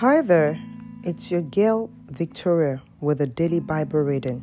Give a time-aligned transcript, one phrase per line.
[0.00, 0.58] Hi there,
[1.04, 4.42] it's your girl Victoria with a daily Bible reading.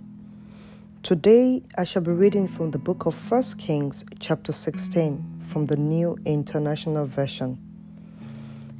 [1.02, 5.76] Today I shall be reading from the book of 1 Kings, chapter 16, from the
[5.76, 7.58] New International Version.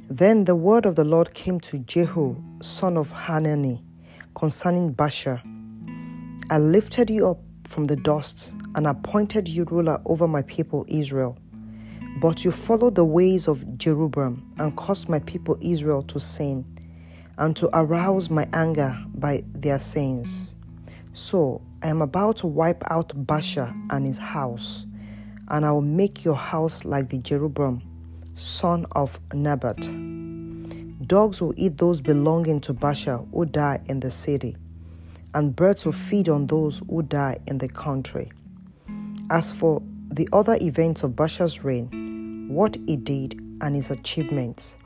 [0.08, 3.82] Then the word of the Lord came to Jehu, son of Hanani,
[4.36, 5.42] concerning Baasha.
[6.48, 11.36] I lifted you up from the dust and appointed you ruler over my people Israel.
[12.20, 16.64] But you followed the ways of Jeroboam and caused my people Israel to sin
[17.38, 20.54] and to arouse my anger by their sins.
[21.14, 24.86] So I am about to wipe out Baasha and his house,
[25.48, 27.82] and I will make your house like the Jeroboam,
[28.36, 29.88] son of Nebat.
[31.06, 34.56] Dogs will eat those belonging to Baasha who die in the city,
[35.34, 38.30] and birds will feed on those who die in the country.
[39.30, 44.76] As for the other events of Baasha's reign, what he did and his achievements.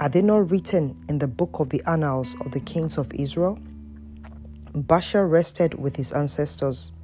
[0.00, 3.58] Are they not written in the book of the annals of the kings of Israel?
[4.74, 6.94] Baasha rested with his ancestors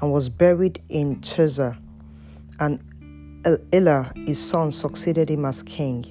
[0.00, 1.78] and was buried in Tirzah,
[2.58, 2.80] and
[3.72, 6.04] Elah, his son, succeeded him as king.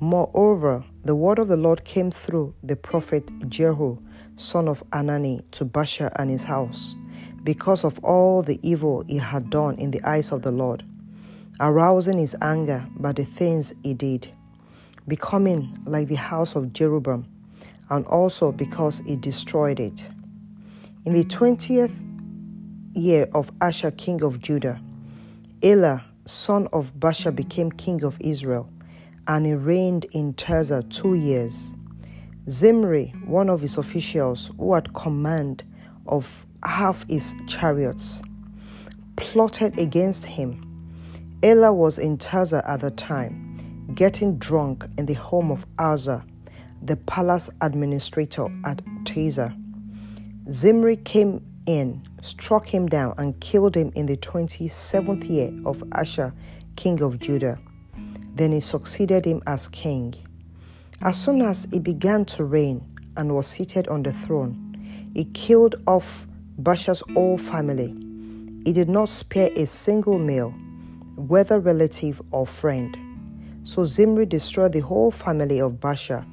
[0.00, 3.96] Moreover, the word of the Lord came through the prophet Jehu,
[4.36, 6.94] son of Hanani, to Baasha and his house,
[7.42, 10.84] because of all the evil he had done in the eyes of the Lord
[11.60, 14.32] arousing his anger by the things he did,
[15.08, 17.26] becoming like the house of Jeroboam,
[17.90, 20.06] and also because he destroyed it.
[21.04, 21.92] In the twentieth
[22.92, 24.80] year of Asa, king of Judah,
[25.62, 28.68] Elah, son of Baasha, became king of Israel,
[29.26, 31.72] and he reigned in Tirzah two years.
[32.48, 35.64] Zimri, one of his officials who had command
[36.06, 38.22] of half his chariots,
[39.16, 40.64] plotted against him
[41.42, 43.47] Elah was in Tirzah at the time,
[43.94, 46.22] getting drunk in the home of Arza,
[46.82, 49.56] the palace administrator at Tirzah.
[50.50, 56.32] Zimri came in, struck him down, and killed him in the 27th year of Asa,
[56.76, 57.58] king of Judah.
[58.34, 60.14] Then he succeeded him as king.
[61.02, 62.84] As soon as he began to reign
[63.16, 66.26] and was seated on the throne, he killed off
[66.62, 67.94] Baasha's whole family.
[68.64, 70.50] He did not spare a single male
[71.16, 72.96] whether relative or friend.
[73.68, 76.24] So Zimri destroyed the whole family of Baasha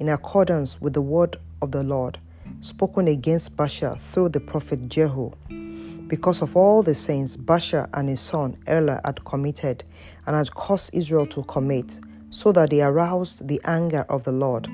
[0.00, 2.18] in accordance with the word of the Lord
[2.62, 5.30] spoken against Baasha through the prophet Jehu.
[6.08, 9.84] Because of all the sins Baasha and his son Elah had committed
[10.26, 12.00] and had caused Israel to commit,
[12.30, 14.68] so that they aroused the anger of the Lord,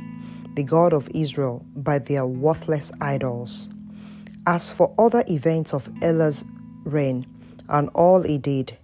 [0.55, 3.69] the God of Israel, by their worthless idols.
[4.47, 6.47] As for other events of Elah's
[6.85, 7.27] reign
[7.69, 8.75] and all he did,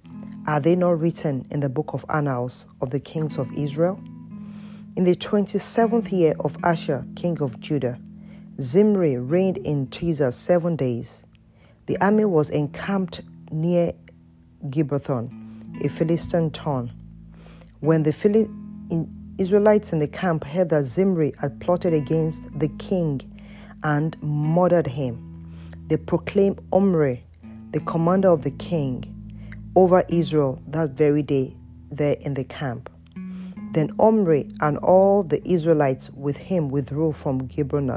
[0.47, 4.03] are they not written in the book of Annals of the kings of Israel?
[4.97, 7.99] In the 27th year of Asa, king of Judah,
[8.61, 11.23] Zimri reigned in Tirzah seven days.
[11.87, 13.21] The army was encamped
[13.53, 13.93] near
[14.69, 16.93] Gibbethon, a Philistine town.
[17.79, 18.51] When the Phil-
[19.39, 23.21] Israelites in the camp heard that Zimri had plotted against the king
[23.85, 25.19] and murdered him,
[25.87, 27.25] they proclaimed Omri,
[27.71, 29.12] the commander of the king,
[29.75, 31.57] over Israel that very day
[31.91, 32.91] there in the camp.
[33.73, 37.97] Then Omri and all the Israelites with him withdrew from Gibeon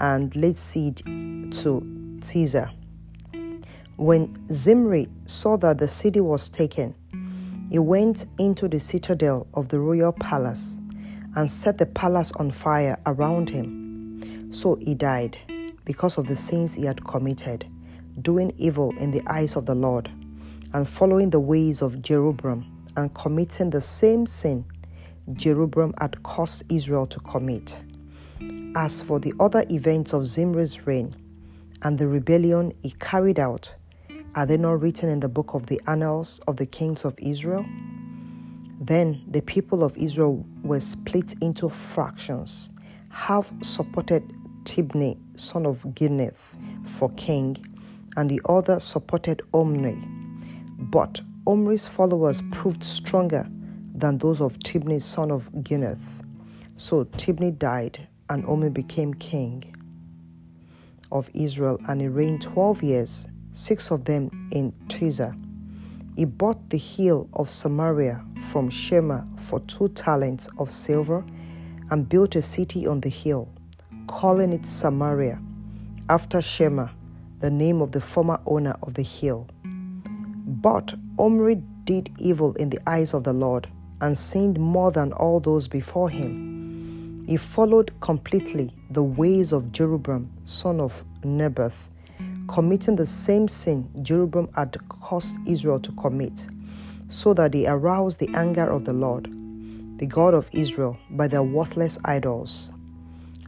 [0.00, 1.80] and laid siege to
[2.20, 2.72] Tirzah.
[3.96, 6.94] When Zimri saw that the city was taken,
[7.70, 10.78] he went into the citadel of the royal palace
[11.36, 14.52] and set the palace on fire around him.
[14.52, 15.38] So he died
[15.84, 17.66] because of the sins he had committed,
[18.20, 20.10] doing evil in the eyes of the Lord
[20.74, 24.64] and following the ways of Jeroboam and committing the same sin
[25.32, 27.78] Jeroboam had caused Israel to commit.
[28.74, 31.14] As for the other events of Zimri's reign
[31.82, 33.72] and the rebellion he carried out,
[34.34, 37.64] are they not written in the book of the annals of the kings of Israel?
[38.80, 42.70] Then the people of Israel were split into fractions.
[43.10, 44.24] Half supported
[44.64, 47.64] Tibni, son of Ginneth, for king,
[48.16, 49.96] and the other supported Omri,
[50.78, 53.46] but Omri's followers proved stronger
[53.94, 56.22] than those of Tibni, son of Ginneth.
[56.76, 59.74] So Tibni died, and Omri became king
[61.12, 65.38] of Israel, and he reigned 12 years, six of them in Tirzah.
[66.16, 71.24] He bought the hill of Samaria from Shemer for two talents of silver
[71.90, 73.48] and built a city on the hill,
[74.06, 75.40] calling it Samaria,
[76.08, 76.90] after Shemer,
[77.40, 79.48] the name of the former owner of the hill.
[80.46, 83.66] But Omri did evil in the eyes of the Lord
[84.00, 87.24] and sinned more than all those before him.
[87.26, 91.88] He followed completely the ways of Jeroboam, son of Nebaioth,
[92.48, 96.46] committing the same sin Jeroboam had caused Israel to commit,
[97.08, 99.24] so that he aroused the anger of the Lord,
[99.98, 102.70] the God of Israel, by their worthless idols.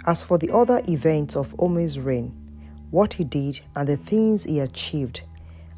[0.06, 2.32] As for the other events of Omri's reign,
[2.90, 5.20] what he did and the things he achieved,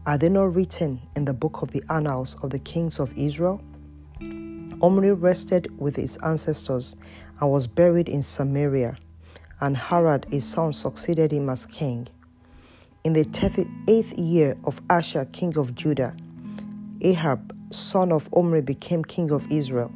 [0.08, 3.60] are they not written in the book of the annals of the kings of Israel?
[4.80, 6.96] Omri rested with his ancestors
[7.38, 8.96] and was buried in Samaria,
[9.60, 12.08] and Harad his son succeeded him as king.
[13.04, 13.26] In the
[13.86, 16.16] eighth year of Asa, king of Judah,
[17.02, 19.92] Ahab, son of Omri, became king of Israel,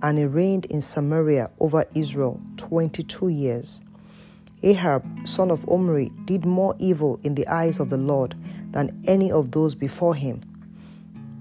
[0.00, 3.80] and he reigned in Samaria over Israel twenty two years.
[4.62, 8.36] Ahab, son of Omri, did more evil in the eyes of the Lord
[8.76, 10.38] than any of those before him.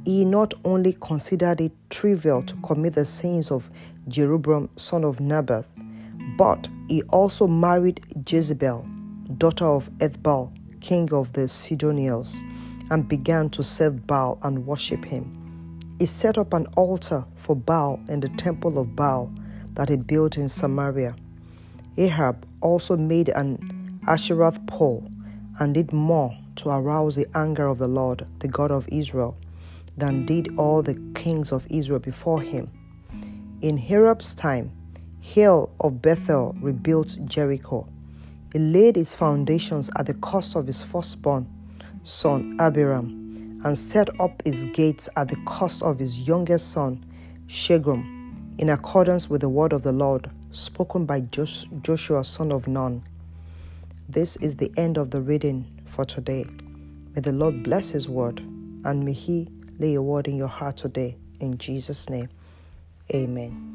[0.05, 3.69] He not only considered it trivial to commit the sins of
[4.07, 5.65] Jeroboam, son of Naboth,
[6.37, 8.87] but he also married Jezebel,
[9.37, 10.49] daughter of Ethbaal,
[10.79, 12.41] king of the Sidonians,
[12.89, 15.25] and began to serve Baal and worship him.
[15.99, 19.29] He set up an altar for Baal in the temple of Baal
[19.73, 21.13] that he built in Samaria.
[21.97, 25.05] Ahab also made an Asherah pole
[25.59, 29.37] and did more to arouse the anger of the Lord, the God of Israel,
[29.97, 32.69] than did all the kings of Israel before him.
[33.61, 34.71] In Ahab's time,
[35.21, 37.87] Hiel of Bethel rebuilt Jericho
[38.55, 41.45] he laid its foundations at the cost of his firstborn
[42.03, 47.03] son Abiram, and set up its gates at the cost of his youngest son
[47.49, 48.01] Segub,
[48.57, 51.19] in accordance with the word of the Lord spoken by
[51.81, 53.03] Joshua son of Nun.
[54.07, 56.45] This is the end of the reading for today.
[57.15, 59.49] May the Lord bless his word, and may he
[59.79, 61.17] lay a word in your heart today.
[61.39, 62.29] In Jesus' name,
[63.13, 63.74] amen.